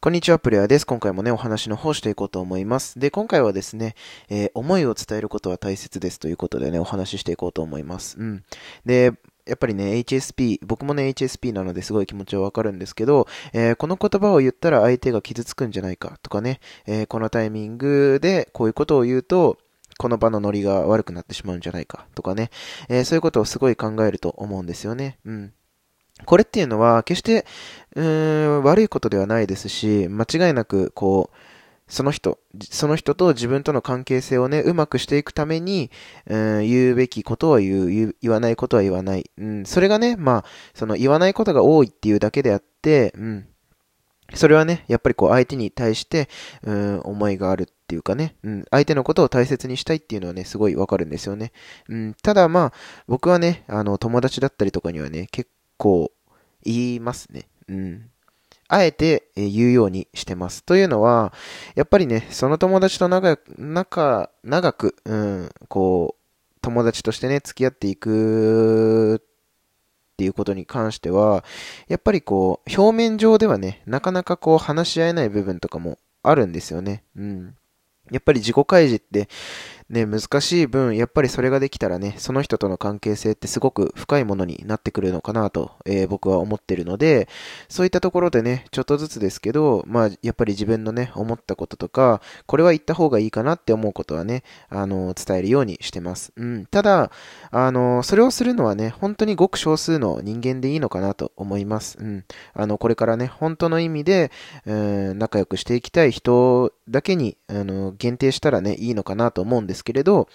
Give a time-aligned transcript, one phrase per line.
[0.00, 0.86] こんにちは、プレイヤーです。
[0.86, 3.00] 今回もね、お話の方していこうと思います。
[3.00, 3.96] で、今回はですね、
[4.28, 8.16] えー、思いを伝えることは大切ですということでね、お話ししていこうと思います。
[8.16, 8.44] うん。
[8.86, 9.12] で、
[9.44, 19.58] やっぱりね、HSP、僕もね、HSP なのですごい気持ちはわかるんですけど、えー、この言葉を言ったら相手が傷つくんじゃないかとかね、えー、このタイミングでこういうことを言うと、
[19.98, 22.50] この場のノリが悪くなってしまうんじゃないかとかね、
[22.88, 25.18] えー、そういうことをすごい考えると思うんですよね。
[25.24, 25.52] うん。
[26.24, 27.46] これっていうのは、決して、
[27.96, 31.36] うーん、悪いことではないですし、間違いなく、こう、
[31.88, 32.38] その人、
[32.70, 35.90] その人と自分との関係性をね、うまくしていくために、
[36.26, 39.30] うん、言うべきことは言う、言わないことは言わない。
[39.38, 43.48] うん、それがね、まあ、その言わないことが多いっていうだけであって、うん、
[44.34, 46.28] それはね、やっぱりこう相手に対して、
[46.62, 51.52] うん、思いがあるっていうかね、うん、相手のことを大切にしたいっていうのはね、すごいわかるんですよね。
[51.88, 52.72] うん、ただまあ、
[53.06, 56.12] 僕はね、あの、友達だったりとかにはね、結構
[56.64, 57.48] 言いますね。
[57.68, 58.10] うん。
[58.68, 60.62] あえて言うようにしてます。
[60.62, 61.32] というのは、
[61.74, 71.44] やっぱりね、その友達と長長長く、うん、こう、友達としてね、付き合っていくっていうことに関しては、
[71.88, 77.04] やっぱりこう、表面上ではね、なかなかこう話し合えない部分とかもあるんですよね。
[77.16, 77.56] うん。
[78.10, 79.28] やっぱり自己開示って
[79.90, 87.26] ね、難しい分、やっぱりそれができたらね、その人との関係性ってすごく深いものになってくるのかなと、えー、僕は思ってるので、
[87.70, 96.32] そういったところでね、ちょっとずつですけど、まあ、やっぱり自分のね、思ったこととか、これは言った方がいいかなって思うことはね、あの、伝えるようにしてます。
[96.36, 96.66] うん。
[96.66, 97.10] ただ、
[97.50, 101.96] あの、それをするのはね、本当にごく少数の人間でいいのかなと思います。
[101.98, 102.24] うん。
[102.52, 104.30] あの、これからね、本当の意味で、
[104.66, 110.28] うん、仲良くしていきたい人だけに、あの、限定したらね、いいのかなと思うんですけれど、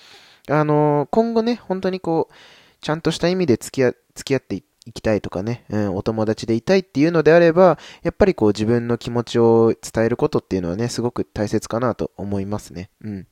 [0.49, 2.33] あの、今後ね、本当にこう、
[2.81, 12.89] ちゃんとした意味で付き合、付き合っていきたいとかね、うん、お友達でいたいっていうのであれば、やっぱりこう自分の気持ちを伝えることっていうのはね、すごく大切かなと思いますね。
[13.01, 13.27] うん。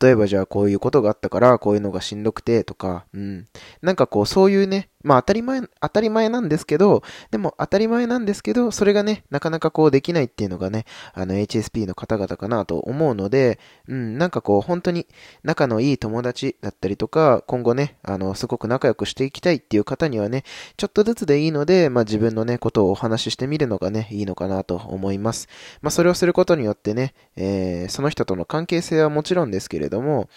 [0.00, 3.46] 例えばじゃあこういうことがあったからこういうのがしんどくてとか、うん。
[3.82, 10.84] なんかこうそういうね、まあ当たり前、当たり前なんですけど、でも当たり前なんですけど、それがね、なかなかこうできないっていうのがね、
[11.14, 15.06] あの HSP の方々かなと思うので、うん、なんかこう本当に
[15.42, 20.44] 仲のいい友達だったりとか、今後ね、あの、すごく仲良くしていきたいっていう方にはね、
[20.76, 25.48] ちょっとずつでいいので、まあ自分のね、ことをお話ししてみるのがね、いいのかなと思います。
[25.82, 30.28] まあそれをすることによってね、えー、その人との関係性はもちろんですけれども、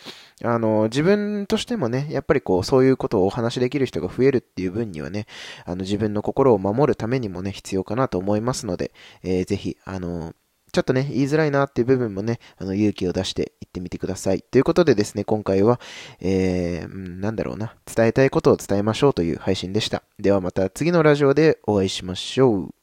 [0.44, 5.26] あの、自分としてもね、やっぱりこう、そういうことをお話しできる人が増えるっていう分にはね、
[5.66, 8.92] あの、自分の心を守るためにもね、必要かなと思いますので、
[9.24, 10.34] えー、ぜひ、あの、
[10.74, 14.42] ちょっとね、言いづらいなっていう部分もね、あの、勇気を出して言ってみてください。
[14.42, 15.80] ということでですね、今回は、
[16.20, 20.04] えー、なんだろうな、伝えたいことを伝えましょうという配信でした。
[20.20, 22.83] ではまた次のラジオでお会いしましょう。